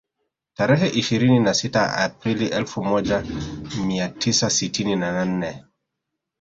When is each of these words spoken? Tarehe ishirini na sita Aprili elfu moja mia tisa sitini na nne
Tarehe 0.53 0.87
ishirini 0.89 1.39
na 1.39 1.53
sita 1.53 1.93
Aprili 1.97 2.47
elfu 2.47 2.83
moja 2.83 3.23
mia 3.85 4.09
tisa 4.09 4.49
sitini 4.49 4.95
na 4.95 5.25
nne 5.25 5.63